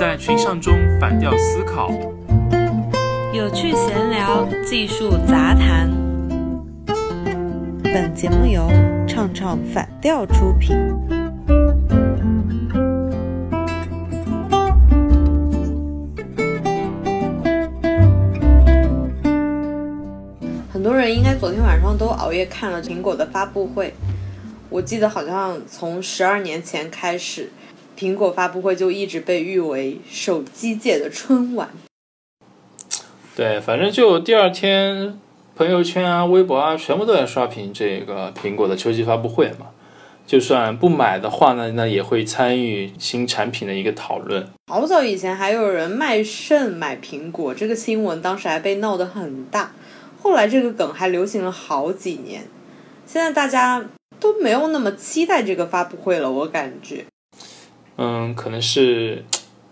[0.00, 1.90] 在群像中反调思考，
[3.34, 5.90] 有趣闲聊，技术杂谈。
[7.82, 8.66] 本节目由
[9.06, 10.74] 唱唱反调出品。
[20.72, 23.92] 很多人应该昨天晚上都熬夜看了苹果的发布会。
[24.70, 27.50] 我记得好像从十二年前开始，
[28.00, 31.68] 苹果发布会就一直被誉为手机界的春晚。
[33.36, 35.20] 对，反正就第二天，
[35.54, 39.66] 朋友圈啊、微博啊，全部都在刷屏这个苹果的秋季发布会嘛。
[40.26, 44.48] 就算不买的话呢，那也会参与新产品的一个讨论。
[44.72, 49.72] 好早以前还有人卖肾买苹果，这个新闻当时还被闹得很大。
[50.22, 52.44] 后来这个梗还流行了好几年，
[53.04, 53.84] 现在大家。
[54.18, 57.06] 都没有那么期待这个发布会了，我感觉。
[58.02, 59.22] 嗯，可能是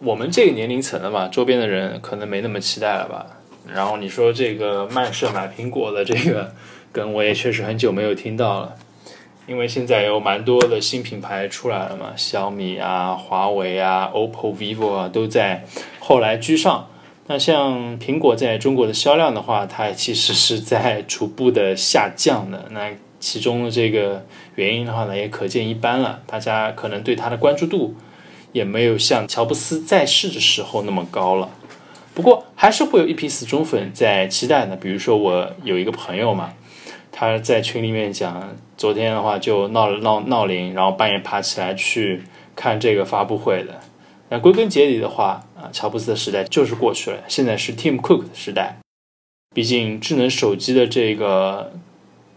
[0.01, 3.25] 我们这个年龄层的吧，周边的人可能没那么期待了吧。
[3.67, 6.53] 然后你说这个卖肾买苹果的这个
[6.93, 8.75] 梗，我也确实很久没有听到了。
[9.47, 15.65] 因为现在有蛮多的新品牌出来了嘛，小米啊、华为啊、OPPO、vivo 啊都在
[15.99, 16.87] 后来居上。
[17.29, 22.67] 那像苹果在中国的销量的话，它其实是在逐步的下降的。
[22.73, 26.21] 那其中的这个原因的话呢，也可见一斑了。
[26.27, 27.95] 大家可能对它的关注度
[28.53, 31.51] 也没有像乔布斯在世的时候那么高了。
[32.15, 34.77] 不过还是会有一批死忠粉在期待呢。
[34.77, 36.53] 比如说我有一个朋友嘛，
[37.13, 42.23] 他在群里面讲，昨天的话就闹了闹闹铃，然后半夜爬起来去
[42.57, 43.81] 看这个发布会的。
[44.31, 48.79] 那归根结底的话啊，乔布斯的时代就是过去了，现在是 Tim Cook 的时代。
[49.55, 51.73] 毕竟智能手机的这个。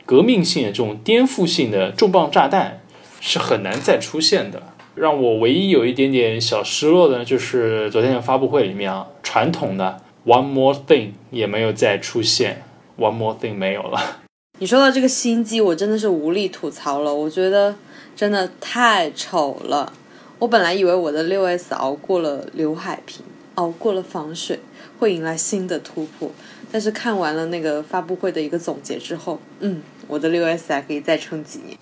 [0.04, 2.82] 革命性的这种颠覆性的重磅炸弹
[3.22, 4.71] 是很难再出现的。
[4.96, 12.64] 让我唯一有一点点小失落的，就是昨天的发布会里面啊，传统的 One More Thing 也没有再出现
[12.98, 14.22] ，One More Thing 没有了。
[14.60, 17.14] 你说到这个新机，我真的是无力吐槽了。
[17.14, 17.76] 我觉得
[18.16, 19.92] 真的太丑了。
[20.40, 23.24] 我本来以为我的六 S 熬过了刘海屏，
[23.56, 24.60] 熬过了防水，
[25.00, 26.32] 会迎来新的突破。
[26.72, 29.82] 但是看完了那个发布会的一个总结之后，嗯。
[30.08, 31.78] 我的六 S 还可以再撑几年。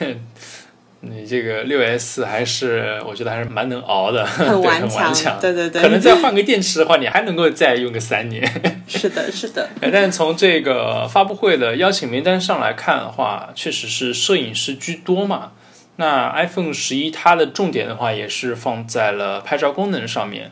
[1.00, 5.38] 你这个六 S 还是我觉得还是蛮能熬的， 很顽强。
[5.40, 8.44] 对对对，可能再换个电池的话，你还能够再用个三年。
[8.88, 9.68] 是的，是的。
[9.92, 15.52] 但从这个发布会的邀请名单上来看的话，确实是摄影师居多嘛。
[15.96, 20.50] 那 iPhone 十一它的重点的话，也是放在了拍照功能上面。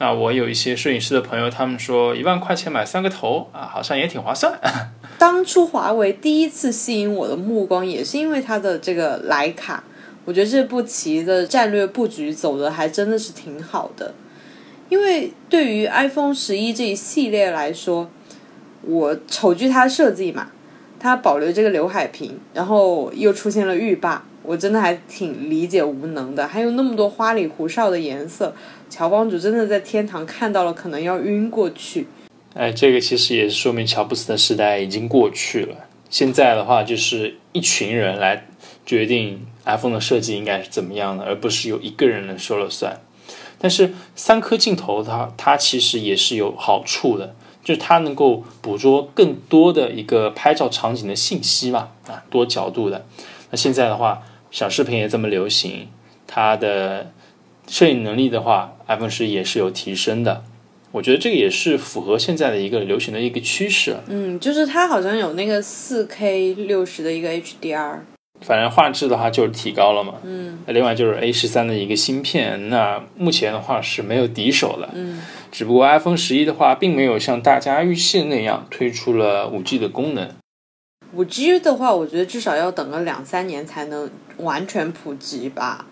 [0.00, 4.56] 那我有一些摄影师的朋友，他们说一万块钱买三个头啊，好像也挺划算。
[5.18, 9.82] 当初华为第一次吸引我的目光，也是因为它的这个徕卡。
[10.24, 14.14] 我觉得这步棋的战略布局走的还真的是挺好的。
[14.88, 18.08] 因为对于 iPhone 十一这一系列来说，
[18.82, 20.48] 我丑剧它设计嘛，
[21.00, 24.24] 它保留这个刘海屏，然后又出现了浴霸。
[24.44, 28.54] 我真的还挺理解无能的，还有那么多花里胡哨的颜色，
[28.88, 32.06] 乔帮主真的在天堂看到了，可能要晕过去。
[32.54, 35.76] 哎，这个其实也是说明乔布斯的时代已经过去了。
[36.10, 38.46] 现在的话，就是一群人来
[38.86, 43.00] 决定 iPhone 的设计应该是怎么样的，而不是由一个人能说了算。
[43.58, 53.06] 但是三颗镜头它它其实也是有好处的，就是它能够捕捉更多的一个拍照场景的信息嘛，啊，多角度的。
[53.50, 54.22] 那现在的话。
[54.50, 55.88] 小视频也这么流行，
[56.26, 57.12] 它的
[57.66, 60.42] 摄影能力的话，iPhone 十也是有提升的。
[60.90, 63.98] 我觉得这个也是符合现在的一个流行的一个趋势。
[64.08, 67.98] 嗯，就是它好像有那个四 K 六十的一个 HDR，
[68.40, 70.14] 反正画质的话就是提高了嘛。
[70.24, 74.88] 嗯，另外就是 A 十三的一个芯片，那目前的话是没有敌手的。
[74.94, 75.20] 嗯，
[75.52, 80.30] 只不过 iPhone 十一的话，并没有像大家预期的那样推出了五 G 的功能。
[81.12, 85.84] 五 G 的话，我觉得至少要等个两三年才能完全普及吧。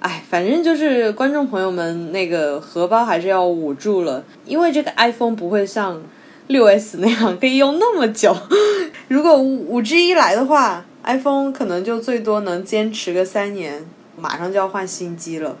[0.00, 6.02] 哎，反正就是观众朋友们那个荷包还是要捂住了，因为这个 iPhone 不会像
[6.46, 8.36] 六 S 那样可以用那么久。
[9.08, 13.84] 如果五 G 一来的话，iPhone 可能就最多能坚持个三年，
[14.16, 15.56] 马上就要换新机了。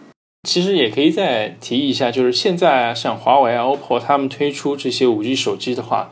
[0.48, 6.10] 其实也可以再提一下，就是现在像华为啊、OPPO 他们推出这些五 G 手机的话。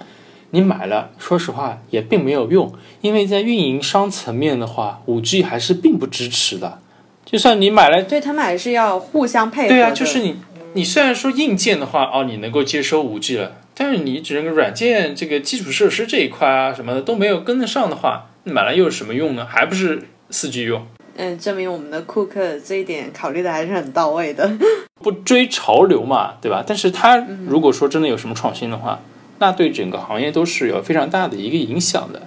[0.51, 6.79] 你买了，说实话也并没有用，因为在运营商层面的话，五 G 还是并不支持的。
[7.27, 9.69] 就算你买了，对他们还是要互相配合。
[9.69, 10.37] 对啊，就是你，
[10.75, 19.45] 你虽然说硬件的话，哦，你能够接收五 G 了，但是你整个软件这个基础设施这一块啊什么的都没有跟得上的话，你买了又有什么用呢？
[19.45, 20.87] 还不是四 G 用？
[21.17, 24.49] 嗯，证明我们的库克这一点考虑的还是很到位的。
[25.03, 26.63] 不追潮流嘛，对吧？
[26.67, 29.01] 但是它如果说真的有什么创新的话，
[29.39, 32.23] 那对整个行业都是有非常大的一个影响的。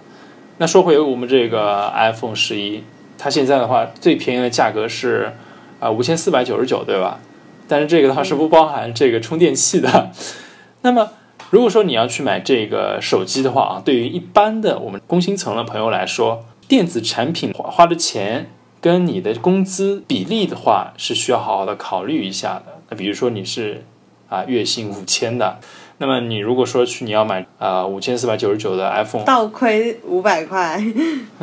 [0.57, 2.83] 那说回我们这个 iPhone 十一，
[3.19, 5.31] 它现在的话最便宜的价格是
[5.79, 7.19] 啊五千四百九十九，对吧？
[7.67, 10.09] 但是这个的话是不包含这个充电器的。
[10.81, 11.11] 那么
[11.51, 18.49] 如果说你要去买这个手机的话啊，对于一般的我们工薪层的朋友来说，电子产品花花的钱
[18.79, 22.79] 跟你的工资比例的话，是需要好好的考虑一下的。
[22.89, 23.83] 那比如说你是
[24.29, 25.59] 啊月薪五千的，
[25.97, 30.81] 那么你如果说去你要买啊五千四百九十九的 iPhone，倒亏五百块，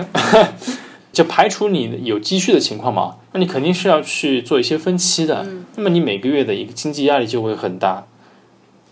[1.16, 5.46] 就排除你有积蓄的情况嘛，那你肯定是要去做一些分期的。
[5.76, 8.04] 那么你每个月的一个经济压力就会很大，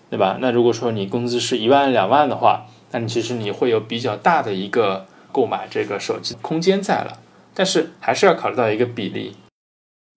[0.08, 0.38] 对吧？
[0.40, 7.18] 那如果说你工资是一万两万的话，那你其实你会有比较大的一个购买这个手机空间在了，
[7.52, 9.36] 但是还是要考虑到一个比例。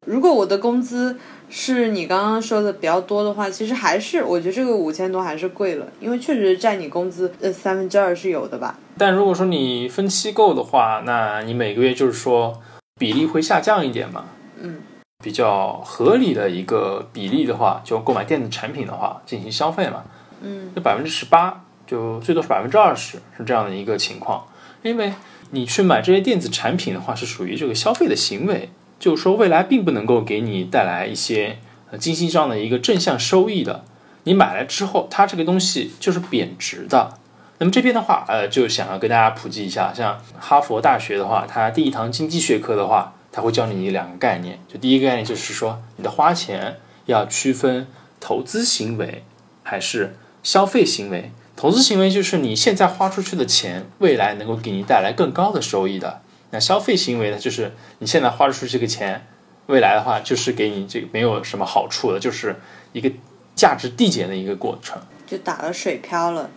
[0.05, 1.17] 如果我的工资
[1.49, 8.79] 是你刚刚说的比较多的话，其实还是我觉得这个五千多还是贵了，因为确实占你工资呃三分之二是有的吧。
[8.97, 12.61] 但如果说你分期购的话，那你每个月就是说
[12.99, 14.25] 比例会下降一点嘛？
[14.59, 14.77] 嗯，
[15.23, 20.03] 比较合理的一个比例的话，就购买电子产品的话进行消费嘛。
[20.41, 24.45] 嗯，就百分之十八，就最多是百分之二十，是这样的一个情况。
[24.81, 25.13] 因为
[25.51, 31.59] 你去买这些电子产品的话，是属于这个消费的行为，就是说未来并不能够给你带来一些
[31.91, 33.83] 呃经济上的一个正向收益的。
[34.23, 37.17] 你买来之后，它这个东西就是贬值的。
[37.59, 44.59] 那么这边的话，呃，就想要跟大家普及一下，像哈佛大学的话，它第一堂经济学科的话，它会教你两个概念。
[44.67, 47.87] 就第一个概念就是说，你的花钱要区分
[48.19, 49.23] 投资行为
[49.63, 51.31] 还是消费行为。
[51.55, 56.21] 投资行为就是你现在花出去的钱，未来能够给你带来更高的收益的。
[56.51, 59.25] 那消费行为呢，就是你现在花出去这个钱，
[59.65, 62.57] 未来的话就是给你这个没有什么好处的，就是
[62.93, 63.11] 一个
[63.55, 65.01] 价值递减的一个过程。
[65.25, 66.51] 就打了水漂了。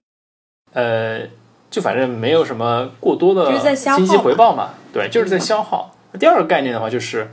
[0.72, 1.20] 呃，
[1.70, 5.94] 就反正没有什么过多的经济回报嘛，对，就是在消耗。
[6.18, 7.30] 第二个概念的话，就是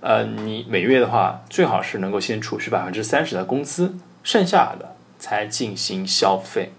[0.00, 6.72] 呃，你每月的话，最好是能够先储蓄百分之三十的工资，剩下的才进行消费，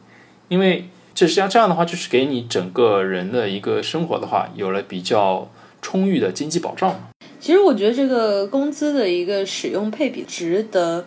[0.48, 5.50] 因为这实际上这样的话，就是给你整个人的一个生活的话，有了比较
[5.82, 7.00] 充裕的经济保障。
[7.40, 11.06] 其实我觉得这个工资的一个使用配比值得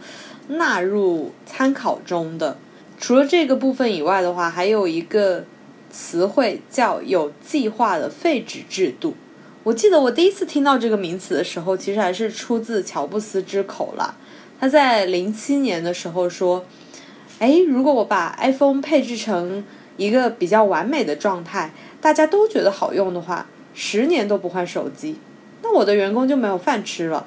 [0.48, 2.56] 纳入参考中的。
[3.06, 5.44] 除了这个部分以外的话，还有一个
[5.90, 9.14] 词汇叫有计划的废纸制度。
[9.62, 14.16] 我记得我第一次听到这个名词的时候，其实还是出自乔布斯之口啦。
[14.58, 16.64] 他在零七年的时候说
[17.40, 19.62] ：“哎，如果我把 iPhone 配置成
[19.98, 25.18] 一个比较完美的状态，大家都觉得好用的话，十年都不换手机，
[25.62, 27.26] 那我的员工就没有饭吃了。”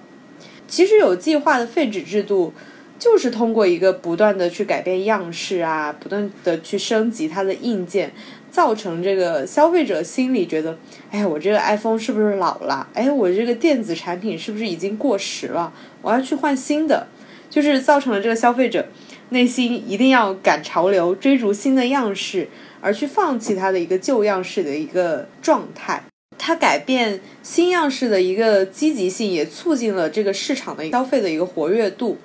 [0.67, 2.51] 其实有计划的废纸制度，
[2.99, 8.11] 就是通过一个不断的去改变样式啊，不断的去升级它的硬件，
[8.49, 10.77] 造成这个消费者心里觉得，
[11.11, 12.87] 哎，我这个 iPhone 是不是老了？
[12.93, 15.71] 哎，我这个电子产品是不是已经过时了？
[16.01, 17.05] 我要去换新的，
[17.49, 18.87] 就是造成了这个消费者
[19.29, 22.49] 内心一定要赶潮流，追逐新的样式，
[22.81, 26.03] 而去放弃它的一个旧样式的一个状态。
[26.39, 32.17] 它改变新样式的一个积极性，也促进了这个市场的消费的一个活跃度。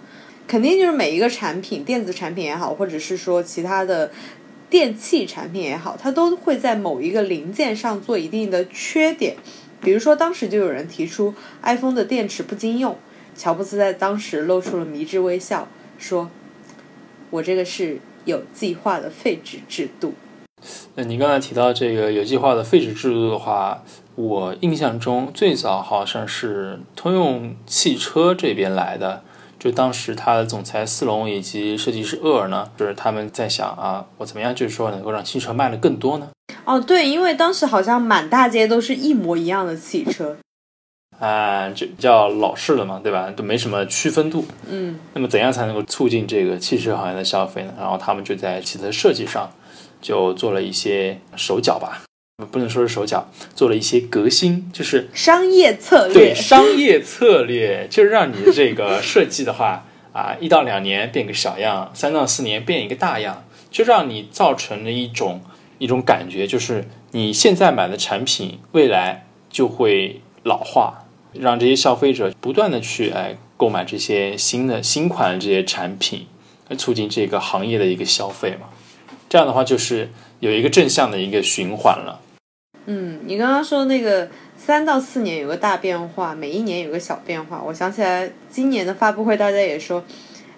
[0.46, 4.10] 肯定就是每一个产品，电子产品也好，或者是说其他的
[4.68, 9.36] 电器产品也好，它都会在某一个零件上做一定的缺点。
[9.80, 12.96] 比如说，当时就有人提出 iPhone 的电池不经用，
[13.34, 15.66] 乔布斯在当时露出了迷之微笑，
[15.98, 16.30] 说
[17.30, 20.14] ：“我这个是有计划的废纸制度。”
[20.94, 23.82] 那你刚才提到这个有计划的废纸制度的话，
[24.14, 29.24] 我印象中最早好像是通用汽车这边来的，
[29.62, 36.28] 就当时他的总裁斯隆以及设计师厄尔呢，就是他们在想啊，我怎么样就是说能够让汽车卖的更多呢？
[36.64, 40.36] 哦，对，因为当时好像满大街都是一模一样的汽车。
[41.20, 43.30] 啊，就比较老式了嘛，对吧？
[43.30, 44.44] 都没什么区分度。
[44.68, 47.72] 嗯，那么怎样才能够促进这个汽车行业的消费呢？
[47.78, 49.48] 然后他们就在汽车设计上
[50.00, 52.02] 就做了一些手脚吧，
[52.46, 56.14] 不能说是手脚，做了一些革新，就是商业策略。
[56.14, 65.40] 对商业策略，就是让你这个设计的话啊，一到两年变个小样，三到四年变一个大样，就让你造成了一种
[65.78, 76.26] 一种感觉，就是你现在买的产品，未来就会老化，让这些消费者不断的去哎购买这些新的新款的这些产品，
[76.68, 78.68] 来促进这个行业的一个消费嘛。
[79.28, 82.20] 这样的话，就是有一个正向的一个循环了。
[82.86, 87.62] 嗯，你刚刚说那个三到四年有个大变化，每一年有个小变化。
[87.64, 90.02] 我想起来今年的发布会，大家也说，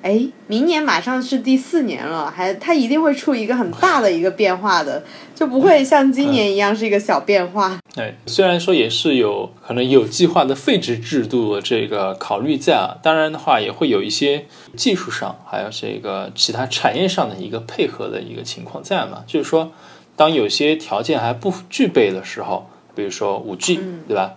[0.00, 5.02] 哎，明年马上是第四年了，还它一定会出一个很大的一个变化的，
[5.34, 7.78] 就不会像今年一样是一个小变化。
[7.96, 19.70] 哎，虽然说也是有可能有计划的废止制度这个考虑在啊，当然的话也会有一些技术上还有这个其他产业上的一个配合的一个情况在嘛，就是说
[20.16, 24.34] 当有些条件还不具备的时候，比如说五 G，对吧？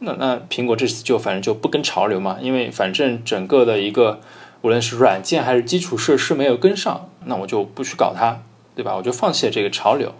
[0.00, 4.20] 那那苹果这次就反正就不跟潮流嘛，因为反正整个的一个
[4.60, 8.42] 无论是软件还是基础设施没有跟上，那我就不去搞它，
[8.74, 8.94] 对吧？
[8.96, 10.12] 我就放弃了这个潮流。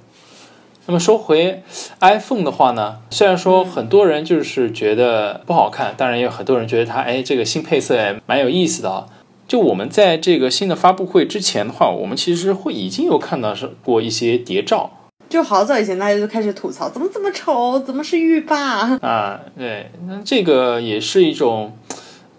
[0.86, 1.64] 那么说回
[2.00, 9.08] iPhone 的话呢，虽然说很多人就是觉得不好看，当然也有很多人觉得它哎这个新配色也蛮有意思的啊。
[9.48, 14.90] 就我们在这个新的发布会之前的话，我们其实会已经有看到是过一些谍照。
[15.28, 19.40] 就好早以前，大家就开始吐槽，怎么这么丑，怎么是浴霸啊？
[19.56, 21.76] 对，那这个也是一种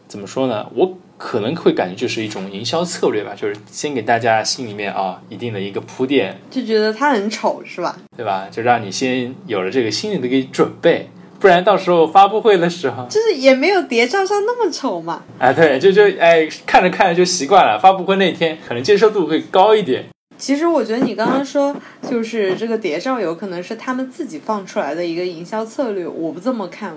[0.08, 0.66] 怎么说呢？
[0.74, 7.98] 我可能会感觉就是一种营销策略吧，就是先给大家心里面啊一定的一个铺垫，就觉得它很丑，是吧？
[8.16, 8.48] 对吧？
[8.50, 15.24] 就让你先有了这个心理的一个准备，不然到时候发布会的时候，就是也没有谍照上那么丑嘛。
[15.38, 20.06] 哎，对，就就哎看着看着就习惯了，发布会那天可能接受度会高一点。
[20.38, 21.76] 其实我觉得你刚刚说，
[22.08, 26.96] 就是这个谍照有可能是他们自己放出来的一个营销策略，我不这么看，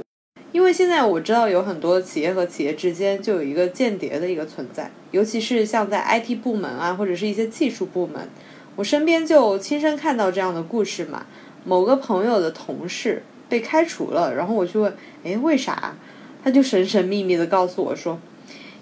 [0.52, 8.28] 因为现在我知道有很多企业和企业之间就有一个间谍的一个存在，尤其是像在 IT 部门啊，或者是一些技术部门，
[8.76, 11.24] 我身边就亲身看到这样的故事嘛。
[11.64, 15.94] 某个朋友的同事被开除了，然后我就问，哎，为啥？
[16.42, 18.18] 他就神神秘秘的告诉我说，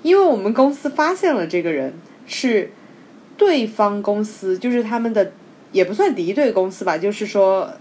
[0.03, 1.95] 因为我们公司发现了这个人
[2.27, 2.71] 是。
[3.39, 5.31] 对方公司就是他们的，
[5.71, 7.73] 也不算敌对公司吧，就是说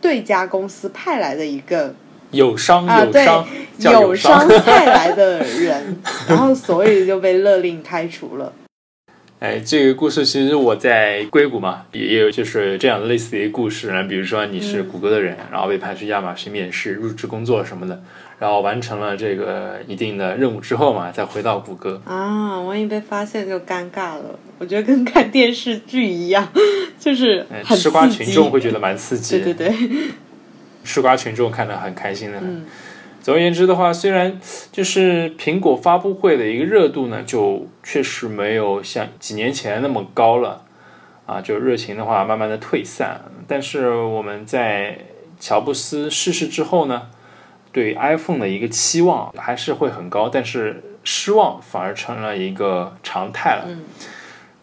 [0.00, 1.92] 对家公司派来的一个
[2.30, 3.26] 友商啊，对，
[3.78, 5.98] 友商派来的人，
[6.28, 8.52] 然后所以就被勒令开除了。
[9.42, 13.90] 哎，这个故事其实我在硅谷嘛，也有就是这样类似的一个故事。
[14.08, 18.00] 比如说你是谷歌的人，然后被派去亚马逊面试、入职工作什么的。
[18.38, 24.38] 然后完成了这个一定的任务之后嘛，再回到谷歌啊，万一被发现就尴尬了。
[24.58, 26.48] 我觉得跟看电视剧一样，
[27.00, 27.44] 就是
[27.74, 29.40] 吃瓜群众会觉得蛮刺激。
[29.40, 29.88] 对对对，
[30.84, 32.40] 吃瓜群众看得很开心的。
[33.22, 34.38] 总而言之的话，虽然
[34.70, 40.64] 就是苹果发布会的一个热度呢，就确实没有像几年前那么高了
[41.24, 43.22] 啊，就热情的话慢慢的退散。
[43.46, 44.98] 但是我们在
[45.40, 47.08] 乔布斯逝世之后呢？
[47.74, 53.64] 对 iPhone 的一个期望还是会很高，但是失望反而成了一个常态了。
[53.66, 53.84] 嗯，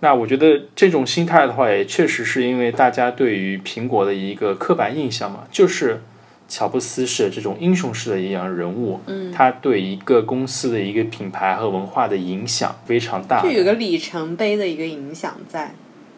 [0.01, 6.03] 那我觉得这种心态的话，也确实是因为大家对于苹果的一个刻板印象嘛，就是
[6.49, 8.99] 乔布斯是这种英雄式的一样人物。
[9.05, 15.73] 嗯，他对一个公司的一个品牌和文化的影响非常大，就有个里程碑的一个影响在。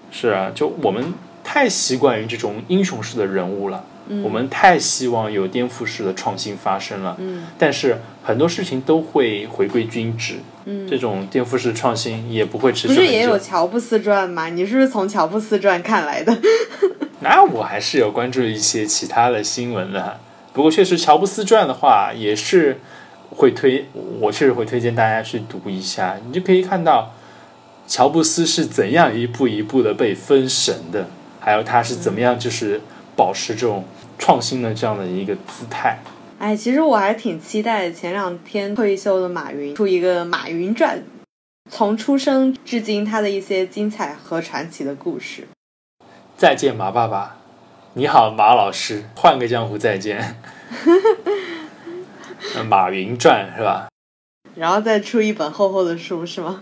[0.09, 3.85] 是啊，就我们太习惯于这种英雄式的人物了。
[4.23, 10.35] 我们太希望有颠覆式的创新发生了，嗯，但是很多事情都会回归均值，
[10.65, 12.93] 嗯，这种颠覆式创新也不会持续。
[12.93, 14.49] 不是也有乔布斯传吗？
[14.49, 16.37] 你是不是从乔布斯传看来的？
[17.21, 20.19] 那我还是有关注一些其他的新闻的。
[20.53, 22.79] 不过确实，乔布斯传的话也是
[23.29, 23.87] 会推，
[24.19, 27.13] 我确实会推荐大家去读一下，你就可以看到
[27.87, 31.07] 乔布斯是怎样一步一步的被封神的，
[31.39, 32.81] 还有他是怎么样就是
[33.15, 33.85] 保持这种。
[34.23, 35.97] 创新的这样的一个姿态，
[36.37, 40.99] 哎，其实我还挺期待前两天退休的马云出一个《马云传》，
[41.67, 45.47] 从出生至今他的一些精彩和传奇的故事。
[46.41, 47.35] 再见，马爸爸！
[47.93, 49.03] 你好，马老师！
[49.15, 50.37] 换个江湖再见。
[52.67, 53.89] 马云传是吧？
[54.55, 56.59] 然后再出一本厚厚的书是吗？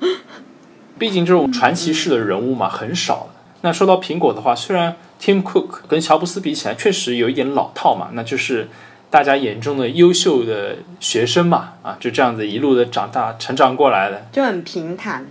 [0.99, 3.29] 毕竟这种传奇式的人物嘛，很少。
[3.61, 4.97] 那说到苹果的话，虽然。
[5.17, 8.67] Tim Cook 跟乔布斯比起来，确实有一点老套嘛，那就是
[9.09, 15.25] 大家眼中的优秀的学生嘛，啊，就这样子一路的长大成长过来的，就很平坦，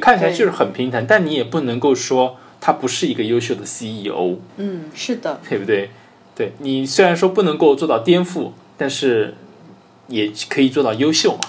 [0.00, 5.90] 看起来就是很平坦，但你也不能够说他不是一个优秀的 CEO，嗯，是的，对不对？
[6.36, 9.34] 对你虽然说不能够做到颠覆，但是
[10.08, 11.40] 也可以做到优秀嘛，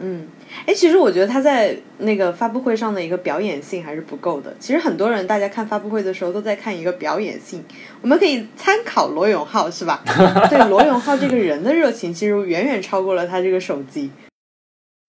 [0.00, 0.28] 嗯。
[0.64, 4.56] 哎，其实我觉得他在那个发布会上的一个表演性还是不够的。
[4.58, 7.62] 其实很多人大家看发布会的时候都在看一个表演性，
[8.00, 10.02] 我们可以参考罗永浩，是吧？
[10.48, 14.10] 对罗永浩这个人的热情，其实远远超过了他这个手机。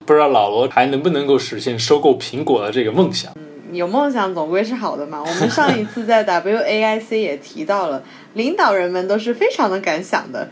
[0.06, 3.34] 不知道老罗还能不能够实现收购苹果的这个梦想？
[3.70, 5.20] 嗯，有梦想总归是好的嘛。
[5.20, 10.50] 我们 上一次在 WAIC 也提到了，领导人们都是非常的敢想的。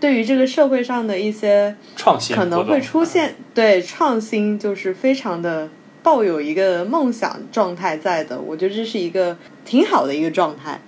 [0.00, 5.68] 对于这个社会上的一些创新可能会出现对创新，就是非常的
[6.02, 8.38] 抱有一个梦想状态在的。
[8.38, 10.80] 我觉得这是一个挺好的一个状态。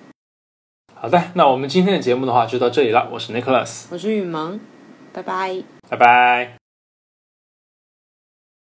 [0.95, 3.09] 好的，那我们今天的节目的话就到这里了。
[3.13, 4.59] 我是 Nicholas，我是雨萌，
[5.13, 5.63] 拜拜。
[5.89, 6.66] 拜拜。